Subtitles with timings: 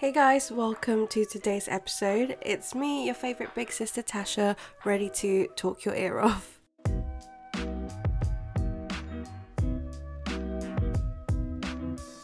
[0.00, 2.38] Hey guys, welcome to today's episode.
[2.40, 6.58] It's me, your favorite big sister Tasha, ready to talk your ear off.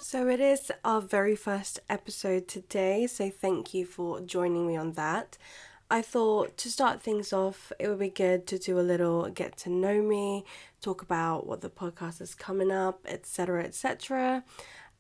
[0.01, 4.93] So, it is our very first episode today, so thank you for joining me on
[4.93, 5.37] that.
[5.91, 9.59] I thought to start things off, it would be good to do a little get
[9.59, 10.47] to know me,
[10.81, 13.65] talk about what the podcast is coming up, etc.
[13.65, 14.45] etc.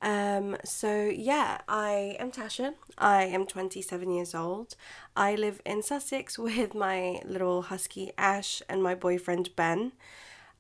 [0.03, 2.75] Um, so yeah, I am Tasha.
[2.99, 4.77] I am 27 years old.
[5.17, 9.93] I live in Sussex with my little husky Ash and my boyfriend Ben.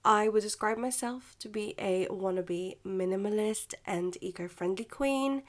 [0.04, 5.42] I would describe myself to be a wannabe minimalist and eco friendly queen.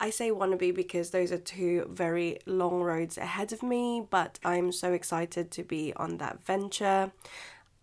[0.00, 4.72] I say wannabe because those are two very long roads ahead of me, but I'm
[4.72, 7.12] so excited to be on that venture.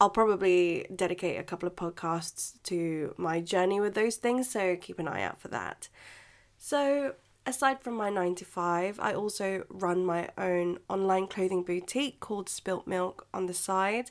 [0.02, 4.98] I'll probably dedicate a couple of podcasts to my journey with those things, so keep
[4.98, 5.90] an eye out for that.
[6.58, 7.14] So,
[7.46, 12.50] aside from my 9 to 5, I also run my own online clothing boutique called
[12.50, 14.10] Spilt Milk on the side.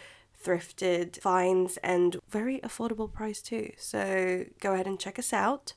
[0.45, 3.73] thrifted finds and very affordable price too.
[3.79, 5.75] So go ahead and check us out.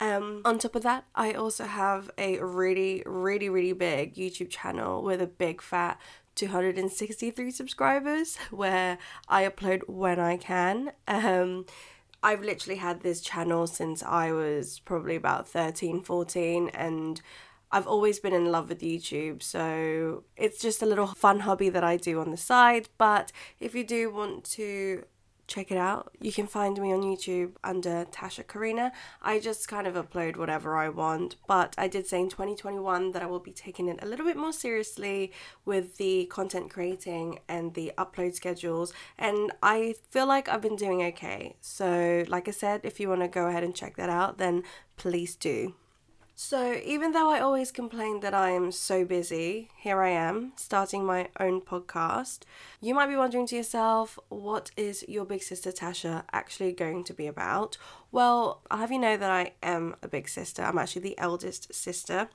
[0.00, 5.02] Um, on top of that, I also have a really, really, really big YouTube channel
[5.02, 5.98] with a big fat
[6.34, 10.92] 263 subscribers where I upload when I can.
[11.08, 11.66] Um,
[12.22, 17.20] I've literally had this channel since I was probably about 13, 14, and
[17.70, 19.42] I've always been in love with YouTube.
[19.42, 22.88] So it's just a little fun hobby that I do on the side.
[22.98, 25.04] But if you do want to
[25.46, 26.14] check it out.
[26.20, 28.92] You can find me on YouTube under Tasha Karina.
[29.22, 33.22] I just kind of upload whatever I want, but I did say in 2021 that
[33.22, 35.32] I will be taking it a little bit more seriously
[35.64, 41.02] with the content creating and the upload schedules, and I feel like I've been doing
[41.02, 41.56] okay.
[41.60, 44.62] So, like I said, if you want to go ahead and check that out, then
[44.96, 45.74] please do.
[46.36, 51.04] So, even though I always complain that I am so busy, here I am starting
[51.04, 52.40] my own podcast.
[52.80, 57.14] You might be wondering to yourself, what is your big sister Tasha actually going to
[57.14, 57.76] be about?
[58.10, 60.62] Well, I'll have you know that I am a big sister.
[60.62, 62.28] I'm actually the eldest sister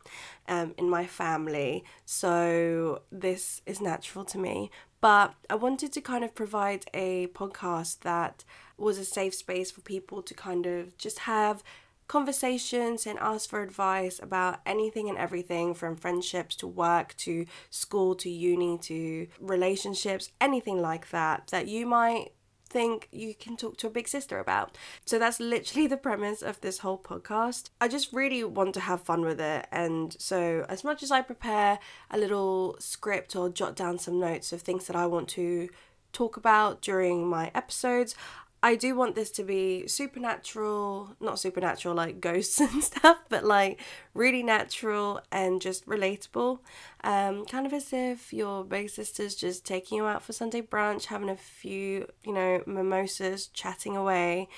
[0.48, 4.72] um, in my family, so this is natural to me.
[5.02, 8.46] But I wanted to kind of provide a podcast that
[8.78, 11.64] was a safe space for people to kind of just have
[12.10, 18.16] conversations and ask for advice about anything and everything from friendships to work to school
[18.16, 22.32] to uni to relationships, anything like that, that you might
[22.68, 24.78] think you can talk to a big sister about.
[25.06, 27.70] So that's literally the premise of this whole podcast.
[27.80, 29.68] I just really want to have fun with it.
[29.72, 31.80] And so, as much as I prepare
[32.12, 35.70] a little script or jot down some notes of things that I want to
[36.12, 38.16] talk about during my episodes,
[38.62, 43.80] I do want this to be supernatural, not supernatural like ghosts and stuff, but like
[44.14, 46.60] really natural and just relatable.
[47.04, 51.06] Um, kind of as if your big sister's just taking you out for Sunday brunch,
[51.06, 54.50] having a few, you know, mimosas, chatting away.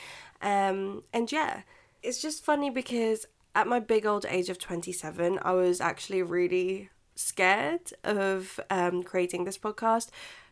[0.41, 1.61] Um, and yeah,
[2.01, 6.89] it's just funny because at my big old age of 27, I was actually really
[7.15, 10.09] scared of um, creating this podcast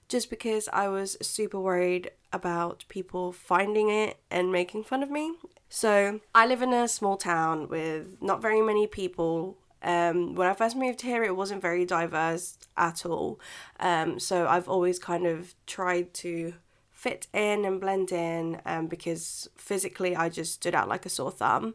[0.09, 5.33] just because I was super worried about people finding it and making fun of me.
[5.69, 9.57] So, I live in a small town with not very many people.
[9.83, 13.39] Um, when I first moved here, it wasn't very diverse at all.
[13.79, 16.55] Um, so, I've always kind of tried to
[16.91, 21.31] fit in and blend in um, because physically I just stood out like a sore
[21.31, 21.73] thumb.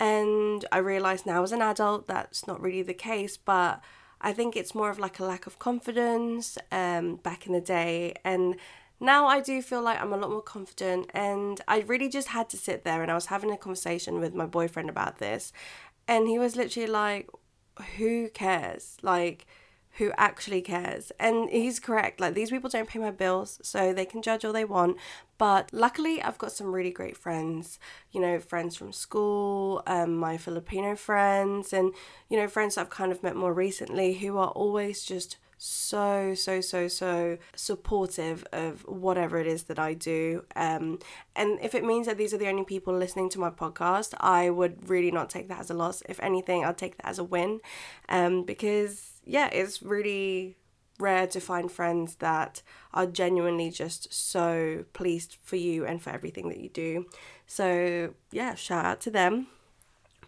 [0.00, 3.82] And I realized now as an adult that's not really the case, but
[4.24, 8.14] I think it's more of like a lack of confidence um, back in the day.
[8.24, 8.56] And
[8.98, 11.10] now I do feel like I'm a lot more confident.
[11.12, 14.34] And I really just had to sit there and I was having a conversation with
[14.34, 15.52] my boyfriend about this.
[16.08, 17.28] And he was literally like,
[17.98, 18.96] who cares?
[19.02, 19.46] Like,
[19.98, 21.12] who actually cares.
[21.20, 22.20] And he's correct.
[22.20, 24.96] Like these people don't pay my bills, so they can judge all they want.
[25.38, 27.78] But luckily, I've got some really great friends.
[28.12, 31.92] You know, friends from school, um, my Filipino friends, and
[32.28, 36.60] you know, friends I've kind of met more recently who are always just so so
[36.60, 40.98] so so supportive of whatever it is that I do um
[41.36, 44.50] and if it means that these are the only people listening to my podcast I
[44.50, 47.24] would really not take that as a loss if anything I'd take that as a
[47.24, 47.60] win
[48.08, 50.56] um because yeah, it's really
[50.98, 52.62] rare to find friends that
[52.92, 57.06] are genuinely just so pleased for you and for everything that you do.
[57.46, 59.48] So, yeah, shout out to them.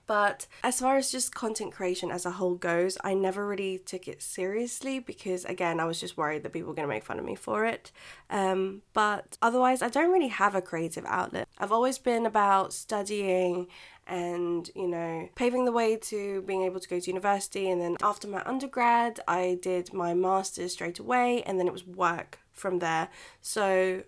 [0.07, 4.07] But as far as just content creation as a whole goes, I never really took
[4.07, 7.19] it seriously because, again, I was just worried that people were going to make fun
[7.19, 7.91] of me for it.
[8.31, 11.49] Um, but otherwise, I don't really have a creative outlet.
[11.59, 13.67] I've always been about studying
[14.07, 17.71] and you know paving the way to being able to go to university.
[17.71, 21.87] And then after my undergrad I did my masters straight away and then it was
[21.87, 23.09] work from there.
[23.41, 24.05] So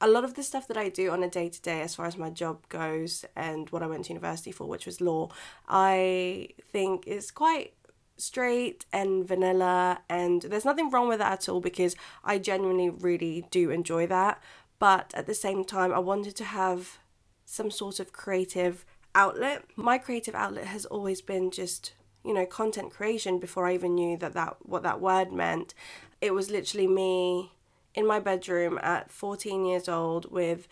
[0.00, 2.06] a lot of the stuff that I do on a day to day, as far
[2.06, 5.28] as my job goes, and what I went to university for, which was law,
[5.68, 7.74] I think is quite
[8.16, 13.46] straight and vanilla, and there's nothing wrong with that at all because I genuinely really
[13.50, 14.42] do enjoy that.
[14.78, 16.98] But at the same time, I wanted to have
[17.44, 19.64] some sort of creative outlet.
[19.76, 24.16] My creative outlet has always been just you know content creation before I even knew
[24.18, 25.74] that that what that word meant.
[26.20, 27.52] It was literally me
[27.94, 30.68] in my bedroom at 14 years old with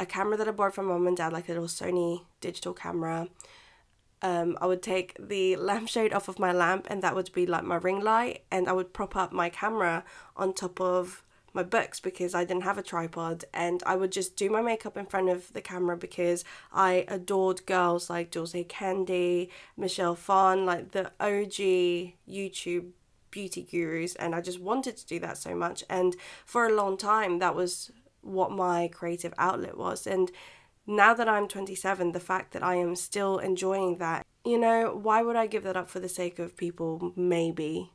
[0.00, 3.28] a camera that I bought from mom and dad, like a little Sony digital camera.
[4.20, 7.64] Um, I would take the lampshade off of my lamp, and that would be like
[7.64, 10.04] my ring light, and I would prop up my camera
[10.36, 11.22] on top of
[11.52, 14.96] my books because I didn't have a tripod, and I would just do my makeup
[14.96, 20.92] in front of the camera because I adored girls like Dulce Candy, Michelle Phan, like
[20.92, 22.90] the OG YouTube
[23.30, 25.84] beauty gurus and I just wanted to do that so much.
[25.88, 27.90] And for a long time that was
[28.22, 30.06] what my creative outlet was.
[30.06, 30.30] And
[30.86, 35.22] now that I'm 27 the fact that I am still enjoying that you know why
[35.22, 37.12] would I give that up for the sake of people?
[37.16, 37.92] Maybe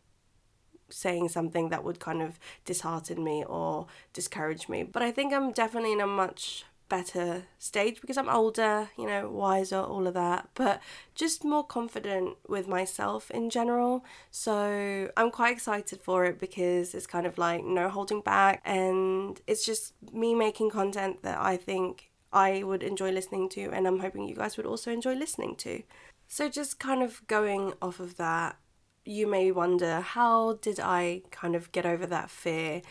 [0.89, 5.51] saying something that would kind of dishearten me or discourage me but I think I'm
[5.51, 10.49] definitely in a much better stage because I'm older, you know, wiser, all of that,
[10.53, 10.79] but
[11.15, 14.05] just more confident with myself in general.
[14.29, 19.41] So I'm quite excited for it because it's kind of like no holding back and
[19.47, 23.99] it's just me making content that I think I would enjoy listening to and I'm
[23.99, 25.81] hoping you guys would also enjoy listening to.
[26.27, 28.57] So just kind of going off of that,
[29.05, 32.81] you may wonder how did I kind of get over that fear?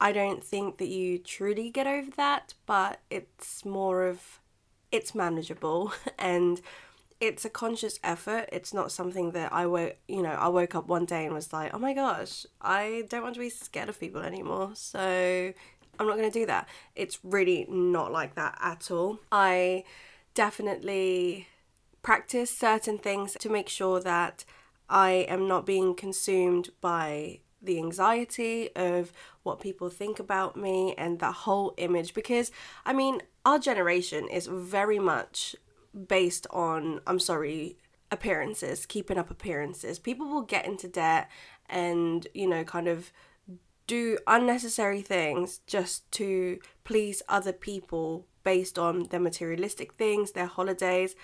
[0.00, 4.40] I don't think that you truly get over that, but it's more of
[4.90, 6.60] it's manageable and
[7.20, 8.48] it's a conscious effort.
[8.52, 11.52] It's not something that I woke, you know, I woke up one day and was
[11.52, 15.52] like, "Oh my gosh, I don't want to be scared of people anymore." So,
[15.98, 16.68] I'm not going to do that.
[16.96, 19.20] It's really not like that at all.
[19.30, 19.84] I
[20.34, 21.48] definitely
[22.02, 24.44] practice certain things to make sure that
[24.88, 31.18] I am not being consumed by the anxiety of what people think about me and
[31.20, 32.50] that whole image because
[32.84, 35.56] I mean our generation is very much
[36.08, 37.78] based on I'm sorry
[38.10, 39.98] appearances keeping up appearances.
[39.98, 41.30] People will get into debt
[41.68, 43.12] and you know kind of
[43.86, 51.14] do unnecessary things just to please other people based on their materialistic things their holidays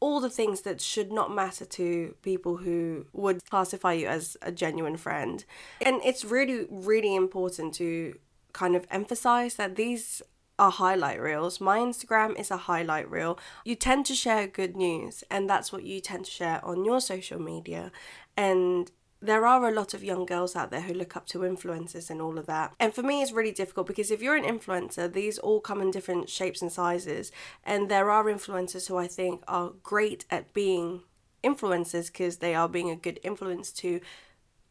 [0.00, 4.52] all the things that should not matter to people who would classify you as a
[4.52, 5.44] genuine friend.
[5.84, 8.18] And it's really, really important to
[8.52, 10.22] kind of emphasize that these
[10.58, 11.60] are highlight reels.
[11.60, 13.38] My Instagram is a highlight reel.
[13.64, 17.00] You tend to share good news, and that's what you tend to share on your
[17.00, 17.92] social media.
[18.36, 22.08] And there are a lot of young girls out there who look up to influencers
[22.08, 22.72] and all of that.
[22.78, 25.90] And for me, it's really difficult because if you're an influencer, these all come in
[25.90, 27.32] different shapes and sizes.
[27.64, 31.02] And there are influencers who I think are great at being
[31.42, 34.00] influencers because they are being a good influence to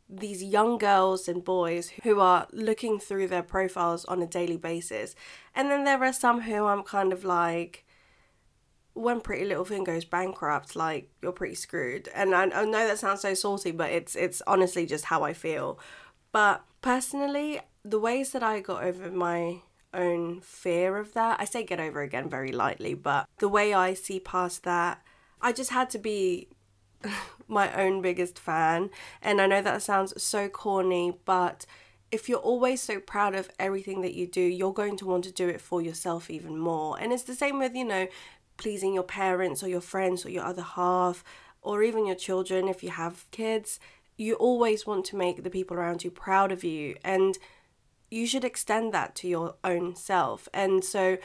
[0.09, 5.15] these young girls and boys who are looking through their profiles on a daily basis.
[5.53, 7.85] And then there are some who I'm kind of like,
[8.97, 12.09] when Pretty Little Thing goes bankrupt, like you're pretty screwed.
[12.13, 15.33] And I, I know that sounds so salty, but it's it's honestly just how I
[15.33, 15.79] feel.
[16.31, 19.61] But personally, the ways that I got over my
[19.93, 23.93] own fear of that, I say get over again very lightly, but the way I
[23.93, 25.01] see past that,
[25.41, 26.49] I just had to be
[27.47, 28.89] my own biggest fan.
[29.21, 31.65] And I know that sounds so corny, but
[32.09, 35.31] if you're always so proud of everything that you do, you're going to want to
[35.31, 36.97] do it for yourself even more.
[36.99, 38.07] And it's the same with, you know,
[38.57, 41.23] pleasing your parents or your friends or your other half
[41.61, 43.79] or even your children if you have kids.
[44.17, 47.37] You always want to make the people around you proud of you and
[48.09, 50.47] you should extend that to your own self.
[50.53, 51.17] And so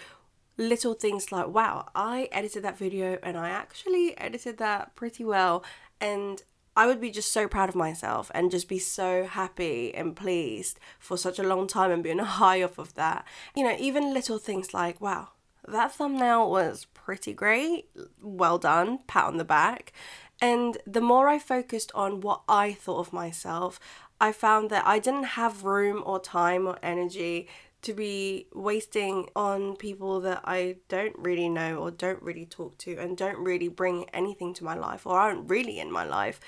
[0.57, 5.65] little things like, wow, I edited that video and I actually edited that pretty well.
[6.01, 6.43] And
[6.75, 10.81] I would be just so proud of myself and just be so happy and pleased
[10.99, 13.27] for such a long time and being high off of that.
[13.55, 15.29] You know, even little things like, wow,
[15.67, 17.89] that thumbnail was pretty great.
[18.21, 19.93] Well done, pat on the back.
[20.41, 23.79] And the more I focused on what I thought of myself,
[24.21, 27.49] I found that I didn't have room or time or energy
[27.83, 32.97] to be wasting on people that I don't really know or don't really talk to
[32.97, 36.39] and don't really bring anything to my life or aren't really in my life.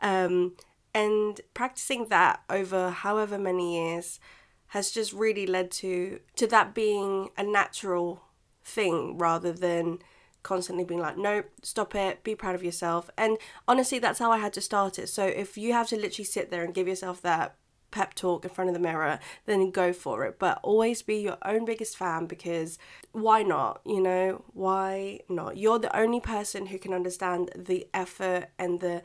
[0.00, 0.52] Um,
[0.94, 4.20] and practicing that over however many years
[4.68, 8.23] has just really led to to that being a natural
[8.64, 9.98] thing rather than
[10.42, 14.38] constantly being like nope stop it be proud of yourself and honestly that's how i
[14.38, 17.22] had to start it so if you have to literally sit there and give yourself
[17.22, 17.56] that
[17.94, 20.36] pep talk in front of the mirror, then go for it.
[20.40, 22.76] But always be your own biggest fan because
[23.12, 23.80] why not?
[23.86, 25.56] You know, why not?
[25.56, 29.02] You're the only person who can understand the effort and the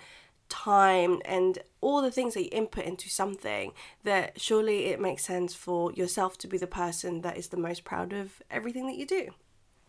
[0.50, 3.74] time and all the things that you input into something
[4.04, 7.84] that surely it makes sense for yourself to be the person that is the most
[7.84, 9.30] proud of everything that you do.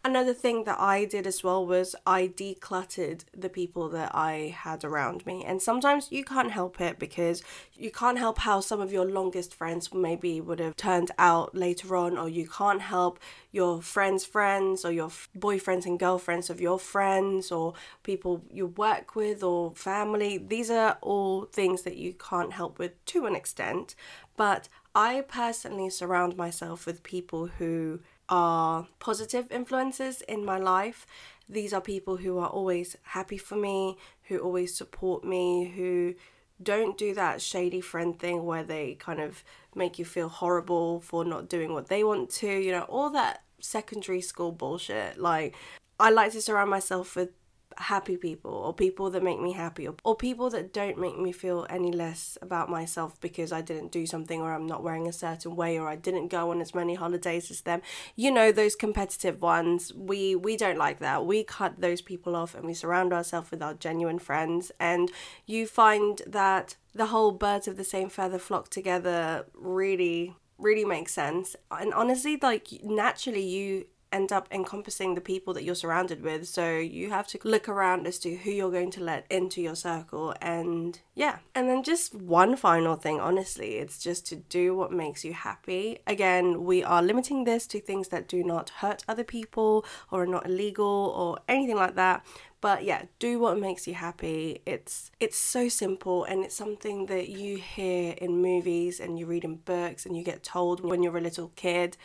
[0.02, 4.82] Another thing that I did as well was I decluttered the people that I had
[4.82, 5.44] around me.
[5.44, 7.42] And sometimes you can't help it because
[7.74, 11.94] you can't help how some of your longest friends maybe would have turned out later
[11.96, 13.18] on, or you can't help
[13.52, 19.14] your friends' friends or your boyfriends and girlfriends of your friends or people you work
[19.14, 20.38] with or family.
[20.38, 23.94] These are all things that you can't help with to an extent.
[24.38, 31.06] But I personally surround myself with people who are positive influences in my life.
[31.48, 36.14] These are people who are always happy for me, who always support me, who
[36.62, 39.42] don't do that shady friend thing where they kind of
[39.74, 43.42] make you feel horrible for not doing what they want to, you know, all that
[43.58, 45.18] secondary school bullshit.
[45.18, 45.54] Like,
[45.98, 47.30] I like to surround myself with
[47.78, 51.32] happy people or people that make me happy or, or people that don't make me
[51.32, 55.12] feel any less about myself because I didn't do something or I'm not wearing a
[55.12, 57.82] certain way or I didn't go on as many holidays as them.
[58.16, 59.92] You know those competitive ones.
[59.94, 61.24] We we don't like that.
[61.24, 65.10] We cut those people off and we surround ourselves with our genuine friends and
[65.46, 71.12] you find that the whole birds of the same feather flock together really really makes
[71.12, 71.56] sense.
[71.70, 76.48] And honestly like naturally you end up encompassing the people that you're surrounded with.
[76.48, 79.76] So you have to look around as to who you're going to let into your
[79.76, 80.34] circle.
[80.40, 81.38] And yeah.
[81.54, 85.98] And then just one final thing, honestly, it's just to do what makes you happy.
[86.06, 90.26] Again, we are limiting this to things that do not hurt other people or are
[90.26, 92.24] not illegal or anything like that
[92.60, 97.28] but yeah do what makes you happy it's it's so simple and it's something that
[97.28, 101.16] you hear in movies and you read in books and you get told when you're
[101.16, 101.96] a little kid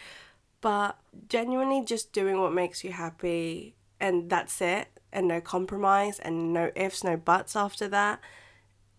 [0.65, 0.97] but
[1.29, 6.71] genuinely just doing what makes you happy and that's it and no compromise and no
[6.75, 8.19] ifs no buts after that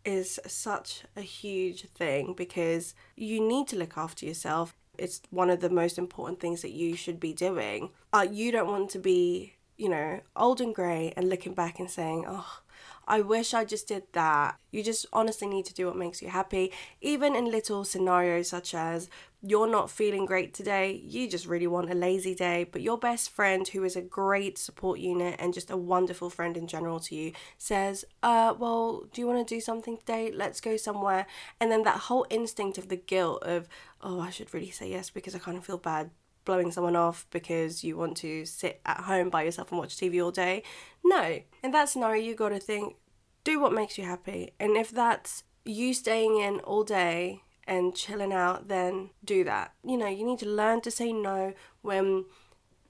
[0.05, 4.77] is such a huge thing because you need to look after yourself.
[4.97, 7.91] It's one of the most important things that you should be doing.
[8.13, 11.91] Uh, you don't want to be you know old and grey and looking back and
[11.91, 12.61] saying oh
[13.07, 14.59] I wish I just did that.
[14.71, 18.75] You just honestly need to do what makes you happy, even in little scenarios such
[18.75, 19.09] as
[19.43, 23.31] you're not feeling great today, you just really want a lazy day, but your best
[23.31, 27.15] friend, who is a great support unit and just a wonderful friend in general to
[27.15, 30.33] you, says, uh, well, do you want to do something today?
[30.35, 31.27] Let's go somewhere.
[31.61, 33.69] And then that whole instinct of the guilt of,
[34.01, 36.11] oh, I should really say yes because I kind of feel bad
[36.47, 40.25] blowing someone off because you want to sit at home by yourself and watch TV
[40.25, 40.63] all day.
[41.05, 41.41] No.
[41.63, 42.97] In that scenario, you got to think,
[43.45, 44.55] do what makes you happy.
[44.59, 49.75] And if that's you staying in all day and chilling out, then do that.
[49.85, 52.25] You know, you need to learn to say no when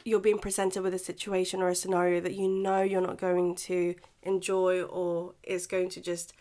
[0.05, 3.57] you're being presented with a situation or a scenario that you know you're not going
[3.57, 6.33] to enjoy or is going to just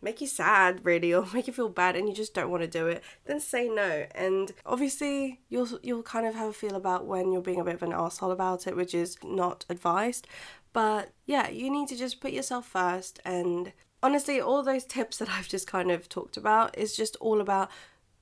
[0.00, 2.68] make you sad really or make you feel bad and you just don't want to
[2.68, 4.06] do it then say no.
[4.14, 7.74] And obviously you'll you'll kind of have a feel about when you're being a bit
[7.74, 10.26] of an asshole about it which is not advised.
[10.72, 15.28] But yeah you need to just put yourself first and honestly all those tips that
[15.28, 17.70] I've just kind of talked about is just all about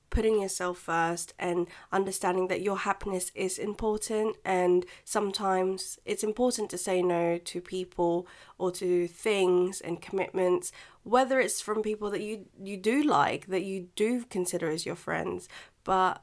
[0.09, 4.37] putting yourself first and understanding that your happiness is important.
[4.45, 10.71] And sometimes it's important to say no to people or to things and commitments
[11.03, 14.95] whether it's from people that you you do like that you do consider as your
[14.95, 15.47] friends.
[15.85, 16.21] But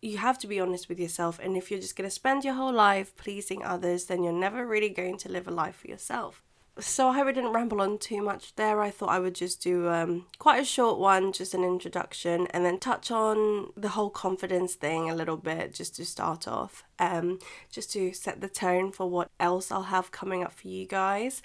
[0.00, 1.38] you have to be honest with yourself.
[1.38, 4.66] And if you're just going to spend your whole life pleasing others then you're never
[4.66, 6.42] really going to live a life for yourself
[6.78, 8.80] so I hope I didn't ramble on too much there.
[8.80, 12.64] I thought I would just do um, quite a short one, just an introduction, and
[12.64, 17.38] then touch on the whole confidence thing a little bit, just to start off, um,
[17.70, 21.42] just to set the tone for what else I'll have coming up for you guys.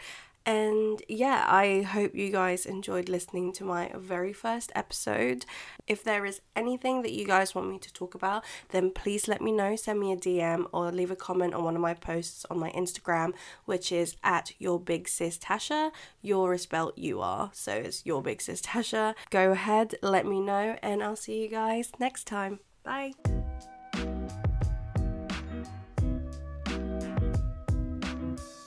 [0.48, 5.46] And yeah, I hope you guys enjoyed listening to my very first episode.
[5.88, 9.42] If there is anything that you guys want me to talk about, then please let
[9.42, 9.76] me know.
[9.76, 12.72] Send me a DM or leave a comment on one of my posts on my
[12.72, 13.34] Instagram,
[13.66, 15.92] which is at your big sis Tasha.
[16.22, 19.16] Your is spelled you are, so it's your big sis Tasha.
[19.30, 22.62] Go ahead, let me know, and I'll see you guys next time.
[22.86, 23.12] Bye.